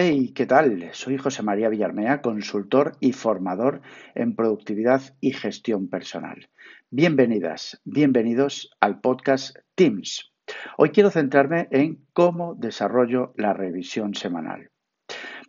[0.00, 0.90] Hey, ¿qué tal?
[0.92, 3.80] Soy José María Villarmea, consultor y formador
[4.14, 6.48] en productividad y gestión personal.
[6.88, 10.30] Bienvenidas, bienvenidos al podcast Teams.
[10.76, 14.70] Hoy quiero centrarme en cómo desarrollo la revisión semanal.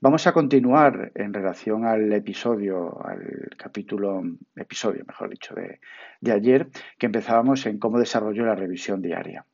[0.01, 4.23] Vamos a continuar en relación al episodio, al capítulo,
[4.55, 5.79] episodio, mejor dicho, de,
[6.21, 9.45] de, ayer, que empezábamos en cómo desarrollo la revisión diaria.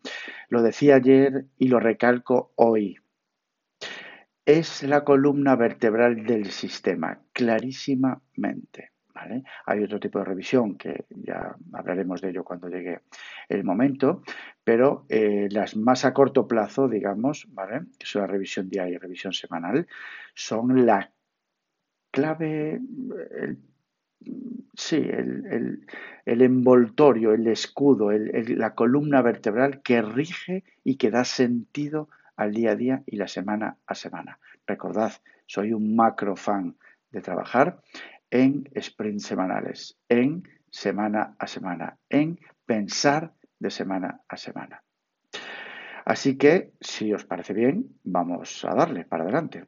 [0.48, 2.98] Lo decía ayer y lo recalco hoy.
[4.46, 8.92] Es la columna vertebral del sistema, clarísimamente.
[9.12, 9.44] ¿vale?
[9.66, 13.00] Hay otro tipo de revisión que ya hablaremos de ello cuando llegue
[13.50, 14.22] el momento,
[14.64, 17.86] pero eh, las más a corto plazo, digamos, ¿vale?
[17.98, 19.88] que son la revisión diaria y revisión semanal,
[20.36, 21.12] son la
[22.12, 23.58] clave, el,
[24.76, 25.86] sí, el,
[26.26, 32.72] el, envoltorio, el escudo, la columna vertebral que rige y que da sentido al día
[32.72, 34.40] a día y la semana a semana.
[34.66, 35.14] Recordad,
[35.46, 36.76] soy un macro fan
[37.12, 37.82] de trabajar
[38.30, 44.84] en sprints semanales, en semana a semana, en pensar de semana a semana.
[46.06, 49.66] Así que, si os parece bien, vamos a darle para adelante.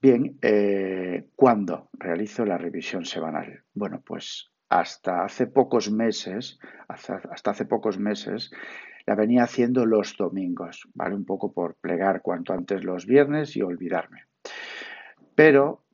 [0.00, 3.62] Bien, eh, ¿cuándo realizo la revisión semanal?
[3.72, 8.50] Bueno, pues hasta hace pocos meses, hasta, hace pocos meses,
[9.06, 11.14] la venía haciendo los domingos, ¿vale?
[11.14, 14.24] Un poco por plegar cuanto antes los viernes y olvidarme.
[15.34, 15.84] Pero,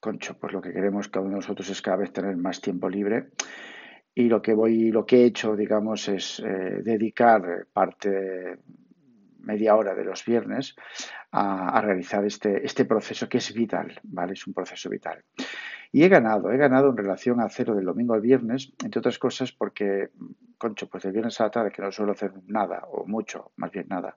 [0.00, 2.90] concho, pues lo que queremos cada uno de nosotros es cada vez tener más tiempo
[2.90, 3.30] libre
[4.14, 8.58] y lo que voy, lo que he hecho, digamos, es eh, dedicar parte
[9.38, 10.76] media hora de los viernes
[11.30, 14.34] a, a, realizar este, este proceso que es vital, ¿vale?
[14.34, 15.24] Es un proceso vital.
[15.94, 19.18] Y he ganado, he ganado en relación a cero del domingo al viernes, entre otras
[19.18, 20.08] cosas porque,
[20.56, 23.70] concho, pues el viernes a la tarde que no suelo hacer nada, o mucho, más
[23.70, 24.16] bien nada,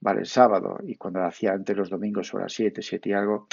[0.00, 3.12] vale, el sábado, y cuando lo hacía antes los domingos sobre las 7, 7 y
[3.14, 3.48] algo,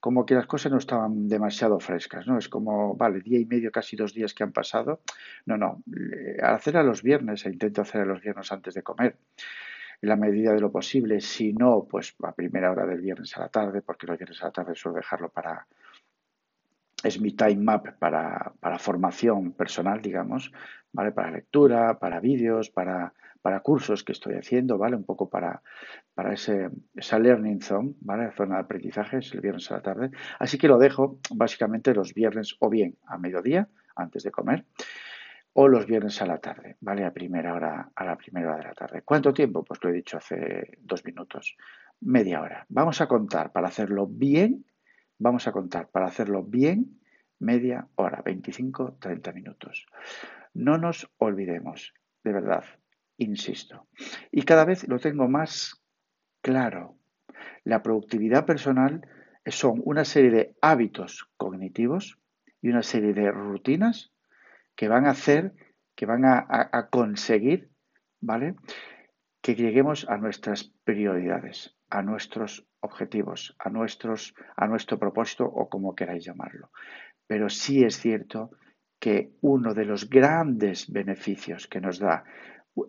[0.00, 2.38] como que las cosas no estaban demasiado frescas, ¿no?
[2.38, 5.00] Es como, vale, día y medio, casi dos días que han pasado.
[5.44, 5.82] No, no,
[6.42, 9.16] al hacer a los viernes, e intento hacer a los viernes antes de comer,
[10.00, 13.40] en la medida de lo posible, si no, pues a primera hora del viernes a
[13.40, 15.66] la tarde, porque los viernes a la tarde suelo dejarlo para,
[17.02, 20.52] es mi time map para, para, formación personal, digamos,
[20.92, 21.12] ¿vale?
[21.12, 24.96] Para lectura, para vídeos, para, para cursos que estoy haciendo, ¿vale?
[24.96, 25.62] Un poco para,
[26.14, 28.30] para ese, esa learning zone, ¿vale?
[28.32, 30.10] Zona de aprendizaje, es el viernes a la tarde.
[30.38, 34.64] Así que lo dejo básicamente los viernes o bien a mediodía, antes de comer,
[35.52, 37.04] o los viernes a la tarde, ¿vale?
[37.04, 39.02] A primera hora, a la primera hora de la tarde.
[39.02, 39.64] ¿Cuánto tiempo?
[39.64, 41.56] Pues lo he dicho hace dos minutos.
[42.00, 42.66] Media hora.
[42.68, 44.64] Vamos a contar para hacerlo bien
[45.20, 46.98] Vamos a contar para hacerlo bien
[47.38, 49.86] media hora, 25-30 minutos.
[50.54, 51.92] No nos olvidemos,
[52.24, 52.64] de verdad,
[53.18, 53.86] insisto.
[54.32, 55.84] Y cada vez lo tengo más
[56.40, 56.96] claro.
[57.64, 59.06] La productividad personal
[59.44, 62.18] son una serie de hábitos cognitivos
[62.62, 64.14] y una serie de rutinas
[64.74, 65.52] que van a hacer,
[65.96, 67.68] que van a, a, a conseguir,
[68.22, 68.54] ¿vale?
[69.42, 75.94] Que lleguemos a nuestras prioridades, a nuestros objetivos, a, nuestros, a nuestro propósito o como
[75.94, 76.70] queráis llamarlo.
[77.26, 78.50] Pero sí es cierto
[78.98, 82.24] que uno de los grandes beneficios que nos da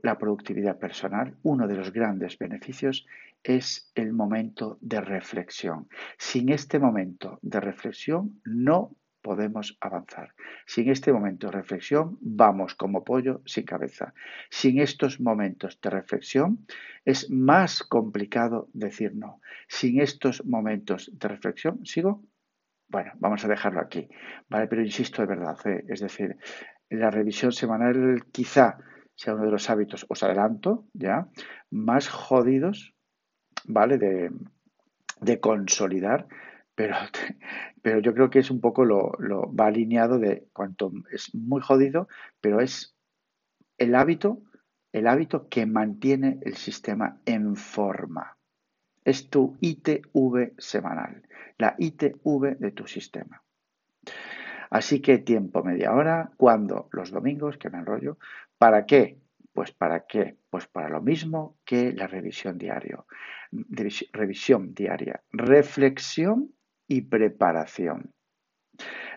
[0.04, 3.06] la productividad personal, uno de los grandes beneficios
[3.44, 5.88] es el momento de reflexión.
[6.18, 10.34] Sin este momento de reflexión no podemos avanzar.
[10.66, 14.14] Sin este momento de reflexión vamos como pollo sin cabeza.
[14.50, 16.66] Sin estos momentos de reflexión
[17.06, 19.42] es más complicado decir no.
[19.68, 22.24] Sin estos momentos de reflexión, ¿sigo?
[22.88, 24.10] Bueno, vamos a dejarlo aquí,
[24.50, 24.68] ¿vale?
[24.68, 25.86] Pero insisto de verdad, ¿eh?
[25.88, 26.38] es decir,
[26.90, 28.78] la revisión semanal quizá
[29.16, 31.30] sea uno de los hábitos, os adelanto, ¿ya?
[31.70, 32.94] Más jodidos,
[33.66, 33.98] ¿vale?
[33.98, 34.32] De,
[35.22, 36.28] de consolidar
[36.82, 36.96] pero,
[37.84, 41.62] pero yo creo que es un poco lo, lo va alineado de cuanto es muy
[41.62, 42.08] jodido,
[42.40, 42.96] pero es
[43.78, 44.42] el hábito,
[44.92, 48.36] el hábito que mantiene el sistema en forma.
[49.06, 51.22] Es tu ITV semanal,
[51.60, 53.44] la ITV de tu sistema.
[54.72, 58.18] Así que tiempo media hora, cuando los domingos, que me enrollo,
[58.58, 59.20] ¿para qué?
[59.54, 60.38] Pues para qué?
[60.50, 63.06] Pues para lo mismo que la revisión diario.
[63.52, 65.22] Revisión diaria.
[65.32, 66.52] Reflexión
[66.92, 68.14] y preparación.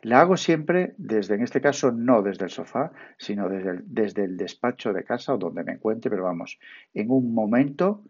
[0.03, 4.93] La hago siempre desde, en este caso, no desde el sofá, sino desde el, despacho
[4.93, 6.61] de casa o donde me encuentre, pero vamos,
[6.93, 8.05] en un momento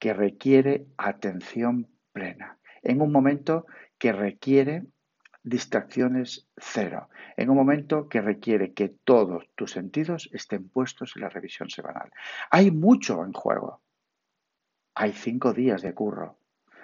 [0.00, 3.66] que requiere atención plena, en un momento
[3.96, 4.82] que requiere
[5.44, 11.28] distracciones cero, en un momento que requiere que todos tus sentidos estén puestos en la
[11.28, 12.10] revisión semanal.
[12.50, 13.82] Hay mucho en juego.
[14.96, 16.38] Hay cinco días de curro,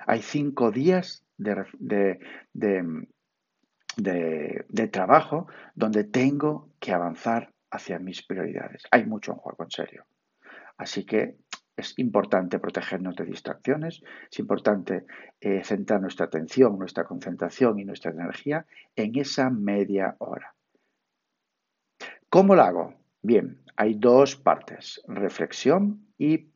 [0.07, 2.19] Hay cinco días de,
[3.97, 8.83] de, trabajo donde tengo que avanzar hacia mis prioridades.
[8.91, 10.05] Hay mucho en juego, en serio.
[10.77, 11.37] Así que
[11.77, 15.07] es importante protegernos de distracciones, es importante
[15.41, 20.55] eh, centrar nuestra atención, nuestra concentración y nuestra energía en esa media hora.
[22.29, 22.95] ¿Cómo lo hago?
[23.23, 26.51] Bien, hay dos partes, reflexión y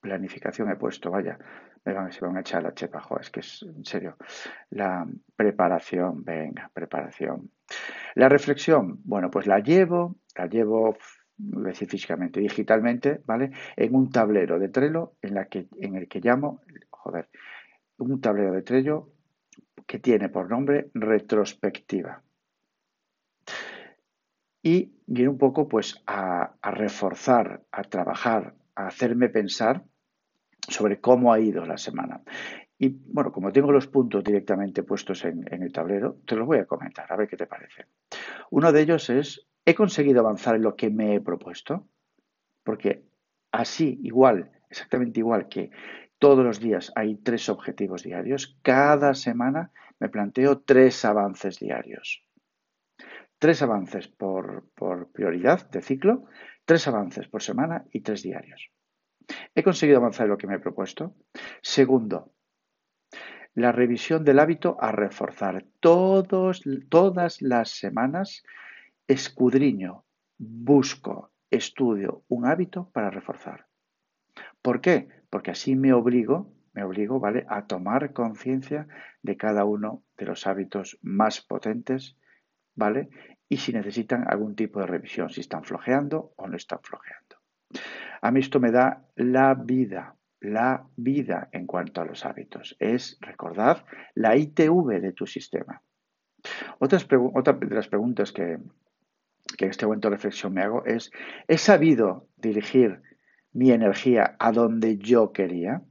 [0.00, 1.38] planificación he puesto, vaya,
[1.84, 4.16] van, se van a echar la chepa, es que es en serio.
[4.70, 7.50] La preparación, venga, preparación.
[8.14, 10.96] La reflexión, bueno, pues la llevo, la llevo
[11.36, 13.50] decir físicamente, digitalmente, ¿vale?
[13.76, 17.28] En un tablero de Trello en, la que, en el que llamo, joder,
[17.98, 19.08] un tablero de Trello
[19.86, 22.22] que tiene por nombre retrospectiva.
[24.62, 29.82] Y viene un poco pues a, reforzar, a trabajar, a hacerme pensar
[30.68, 32.22] sobre cómo ha ido la semana.
[32.78, 36.66] Y bueno, como tengo los puntos directamente puestos en, el tablero, te los voy a
[36.66, 37.86] comentar, a ver qué te parece.
[38.50, 41.86] Uno de ellos es ¿He conseguido avanzar en lo que me he propuesto?
[42.64, 43.04] Porque
[43.52, 45.70] así, igual, exactamente igual que
[46.18, 49.70] todos los días hay tres objetivos diarios, cada semana
[50.00, 52.24] me planteo tres avances diarios.
[53.38, 54.68] Tres avances por,
[55.12, 56.24] prioridad de ciclo,
[56.64, 58.70] tres avances por semana y tres diarios.
[59.54, 61.14] ¿He conseguido avanzar en lo que me he propuesto?
[61.60, 62.32] Segundo,
[63.54, 65.64] la revisión del hábito a reforzar.
[65.80, 68.42] Todos, todas las semanas
[69.06, 70.04] escudriño,
[70.38, 73.66] busco, estudio un hábito para reforzar.
[74.62, 75.08] ¿Por qué?
[75.28, 78.88] Porque así me obligo, me obligo, ¿vale?, a tomar conciencia
[79.22, 82.16] de cada uno de los hábitos más potentes,
[82.74, 83.10] ¿vale?
[83.48, 87.41] Y si necesitan algún tipo de revisión, si están flojeando o no están flojeando.
[88.20, 92.76] A mí esto me da la vida, la vida en cuanto a los hábitos.
[92.78, 93.84] Es, recordad,
[94.14, 95.82] la ITV de tu sistema.
[96.78, 98.58] otra de las preguntas que,
[99.56, 101.10] que en este momento de reflexión me hago es,
[101.48, 103.02] ¿he sabido dirigir
[103.52, 105.82] mi energía a donde yo quería?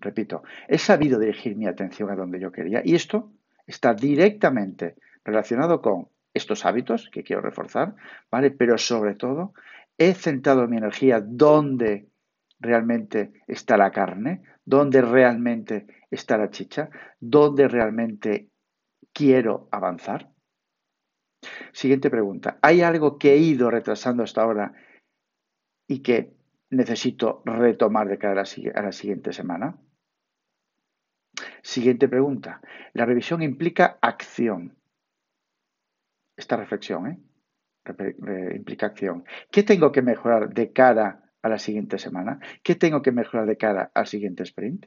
[0.00, 3.32] Repito, he sabido dirigir mi atención a donde yo quería y esto
[3.66, 7.94] está directamente relacionado con estos hábitos que quiero reforzar,
[8.30, 8.50] ¿vale?
[8.50, 9.52] Pero sobre todo,
[10.00, 12.08] he centrado mi energía donde
[12.58, 16.88] realmente está la carne, donde realmente está la chicha,
[17.20, 18.48] donde realmente
[19.12, 20.30] quiero avanzar.
[21.72, 22.58] Siguiente pregunta.
[22.62, 24.72] ¿Hay algo que he ido retrasando hasta ahora
[25.86, 26.32] y que
[26.70, 29.78] necesito retomar de cara a la, siguiente semana?
[31.62, 32.62] Siguiente pregunta.
[32.94, 34.78] La revisión implica acción.
[36.38, 37.18] Esta reflexión ¿eh?
[38.54, 39.24] Implica acción.
[39.50, 42.38] ¿Qué tengo que mejorar de cara a la siguiente semana?
[42.62, 44.86] ¿Qué tengo que mejorar de cara al siguiente sprint?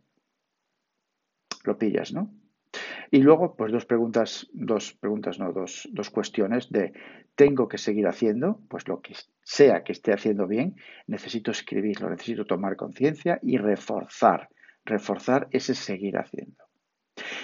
[1.63, 2.33] Lo pillas, ¿no?
[3.11, 6.93] Y luego, pues dos preguntas, dos preguntas, no, dos, dos cuestiones de
[7.35, 10.75] tengo que seguir haciendo, pues lo que sea que esté haciendo bien,
[11.07, 14.49] necesito escribirlo, necesito tomar conciencia y reforzar,
[14.83, 16.63] reforzar ese seguir haciendo.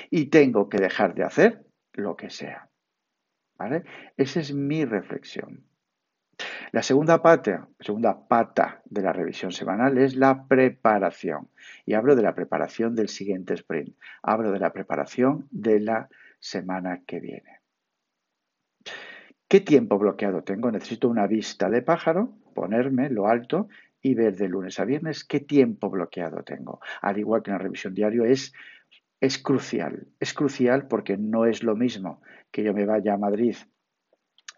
[0.10, 1.64] Y tengo que dejar de hacer
[1.94, 2.69] lo que sea.
[4.18, 5.64] Esa es mi reflexión.
[6.72, 11.50] La segunda pata, segunda pata de la revisión semanal es la preparación.
[11.86, 13.98] Y hablo de la preparación del siguiente sprint.
[14.22, 17.60] Hablo de la preparación de la semana que viene.
[19.48, 20.72] ¿Qué tiempo bloqueado tengo?
[20.72, 23.68] Necesito una vista de pájaro, ponerme lo alto
[24.02, 26.80] y ver de lunes a viernes qué tiempo bloqueado tengo.
[27.02, 28.54] Al igual que en la revisión diario es,
[29.20, 30.08] es crucial.
[30.20, 32.22] Es crucial porque no es lo mismo
[32.52, 33.56] que yo me vaya a Madrid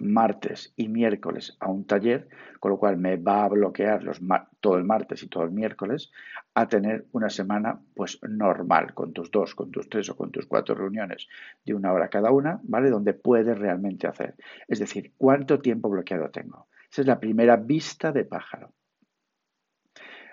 [0.01, 2.27] martes y miércoles a un taller,
[2.59, 4.19] con lo cual me va a bloquear los
[4.59, 6.11] todo el martes y todo el miércoles,
[6.53, 10.45] a tener una semana pues normal, con tus dos, con tus tres o con tus
[10.45, 11.27] cuatro reuniones
[11.65, 12.89] de una hora cada una, ¿vale?
[12.89, 14.35] Donde puedes realmente hacer.
[14.67, 16.67] Es decir, ¿cuánto tiempo bloqueado tengo?
[16.91, 18.73] Esa es la primera vista de pájaro.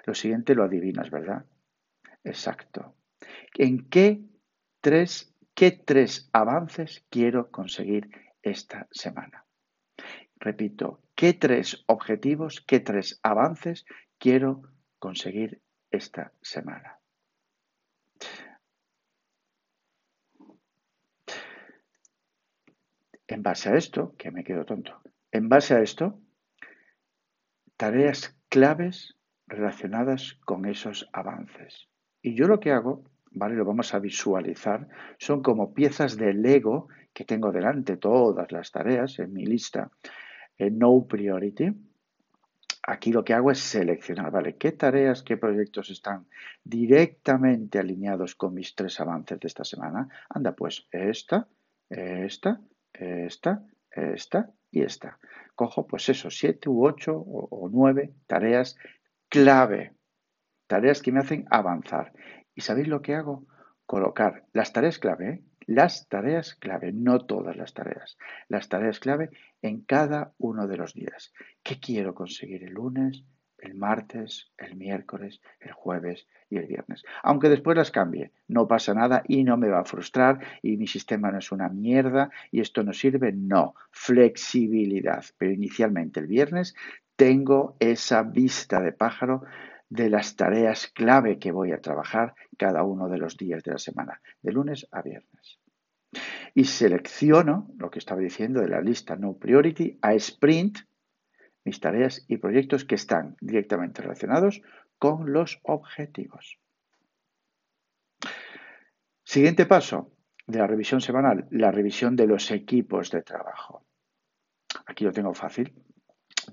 [0.07, 1.45] Lo siguiente lo adivinas, ¿verdad?
[2.25, 2.98] Exacto.
[3.61, 4.23] ¿En qué
[4.81, 8.09] tres, qué tres avances quiero conseguir
[8.41, 9.47] esta semana?
[10.37, 13.85] Repito, ¿qué tres objetivos, qué tres avances
[14.17, 14.63] quiero
[15.01, 15.61] conseguir
[15.91, 17.01] esta semana?
[23.27, 26.21] En base a esto, que me quedo tonto, en base a esto,
[27.77, 29.17] tareas claves
[29.49, 31.89] relacionadas con esos avances.
[32.23, 33.55] Y yo lo que hago, ¿vale?
[33.55, 39.19] Lo vamos a visualizar, son como piezas de Lego que tengo delante, todas las tareas
[39.19, 39.91] en mi lista
[40.59, 41.73] no priority,
[42.83, 44.57] aquí lo que hago es seleccionar, ¿vale?
[44.57, 46.27] ¿Qué tareas, qué proyectos están
[46.65, 50.09] directamente alineados con mis tres avances de esta semana?
[50.29, 51.47] Anda, pues esta,
[51.89, 52.61] esta,
[52.93, 55.19] esta, esta y esta.
[55.55, 58.77] Cojo, pues eso, siete u ocho o, nueve tareas
[59.29, 59.93] clave,
[60.67, 62.13] tareas que me hacen avanzar.
[62.59, 63.47] ¿Y sabéis lo que hago?
[63.87, 65.43] Colocar las tareas clave, ¿eh?
[65.67, 69.31] las tareas clave, no todas las tareas, las tareas clave
[69.63, 71.33] en cada uno de los días.
[71.63, 73.23] ¿Qué quiero conseguir el lunes,
[73.59, 77.05] el martes, el miércoles, el jueves y el viernes?
[77.23, 80.89] Aunque después las cambie, no pasa nada y no me va a frustrar y mi
[80.89, 85.25] sistema no es una mierda y esto no sirve, no, flexibilidad.
[85.39, 86.75] Pero inicialmente el viernes
[87.15, 89.45] tengo esa vista de pájaro
[89.91, 93.79] de las tareas clave que voy a trabajar cada uno de los días de la
[93.79, 95.59] semana, de lunes a viernes.
[96.55, 100.79] Y selecciono lo que estaba diciendo de la lista No Priority a Sprint,
[101.65, 104.63] mis tareas y proyectos que están directamente relacionados
[104.99, 106.59] con los objetivos.
[109.23, 110.13] Siguiente paso
[110.47, 113.85] de la revisión semanal, la revisión de los equipos de trabajo.
[114.87, 115.75] Aquí lo tengo fácil.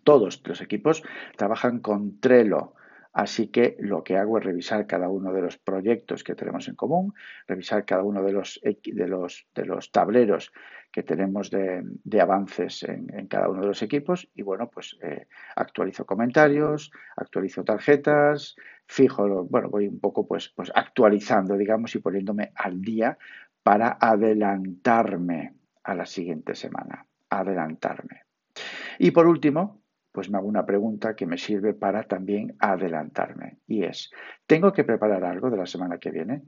[0.04, 1.02] Todos los equipos
[1.38, 2.74] trabajan con Trello,
[3.16, 6.76] Así que lo que hago es revisar cada uno de los proyectos que tenemos en
[6.76, 7.14] común,
[7.48, 10.52] revisar cada uno de los, de los, tableros
[10.92, 16.06] que tenemos de, avances en, cada uno de los equipos y bueno, pues eh, actualizo
[16.06, 22.82] comentarios, actualizo tarjetas, fijo, bueno, voy un poco pues, pues actualizando, digamos, y poniéndome al
[22.82, 23.18] día
[23.64, 25.56] para adelantarme
[25.86, 28.24] a la siguiente semana, adelantarme.
[29.00, 29.85] Y por último,
[30.16, 33.60] pues me hago una pregunta que me sirve para también adelantarme.
[33.68, 34.10] Y es,
[34.48, 36.44] ¿tengo que preparar algo de la semana que viene?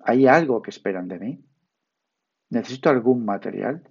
[0.00, 1.44] ¿Hay algo que esperan de mí?
[2.50, 3.82] ¿Necesito algún material?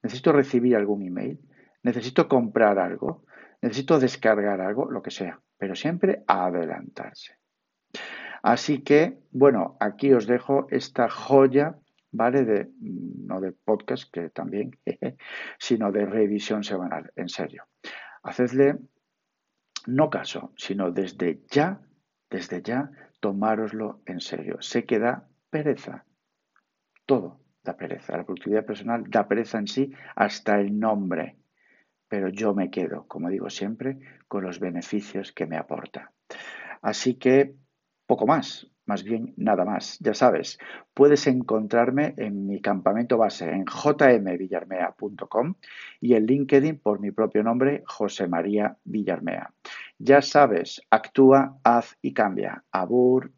[0.00, 1.40] ¿Necesito recibir algún email?
[1.82, 3.24] ¿Necesito comprar algo?
[3.60, 4.88] ¿Necesito descargar algo?
[4.88, 5.40] Lo que sea.
[5.58, 7.34] Pero siempre adelantarse.
[8.44, 11.80] Así que, bueno, aquí os dejo esta joya
[12.16, 12.44] ¿vale?
[12.44, 14.78] De, no de podcast, que también,
[15.58, 17.64] sino de revisión semanal, en serio.
[18.22, 18.78] Hacedle
[19.86, 21.80] no caso, sino desde ya,
[22.28, 24.60] desde ya, tomároslo en serio.
[24.60, 26.04] Se queda pereza.
[27.06, 28.16] Todo da pereza.
[28.16, 31.36] La productividad personal da pereza en sí hasta el nombre.
[32.08, 36.12] Pero yo me quedo, como digo siempre, con los beneficios que me aporta.
[36.82, 37.56] Así que
[38.06, 39.98] poco más más bien nada más.
[40.00, 40.58] Ya sabes,
[40.94, 45.54] puedes encontrarme en mi campamento base en jmvillarmea.com
[46.00, 49.52] y en LinkedIn por mi propio nombre, José María Villarmea.
[49.98, 52.64] Ya sabes, actúa, haz y cambia.
[52.70, 53.32] Abur.